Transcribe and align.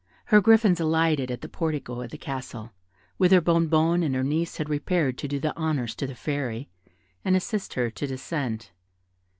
Her 0.25 0.41
griffins 0.41 0.79
alighted 0.79 1.29
at 1.29 1.41
the 1.41 1.47
portico 1.47 2.01
of 2.01 2.09
the 2.09 2.17
castle, 2.17 2.71
whither 3.17 3.39
Bonnebonne 3.39 4.01
and 4.01 4.15
her 4.15 4.23
niece 4.23 4.57
had 4.57 4.67
repaired 4.67 5.15
to 5.19 5.27
do 5.27 5.39
the 5.39 5.55
honours 5.55 5.93
to 5.97 6.07
the 6.07 6.15
Fairy, 6.15 6.69
and 7.23 7.35
assist 7.35 7.75
her 7.75 7.91
to 7.91 8.07
descend. 8.07 8.71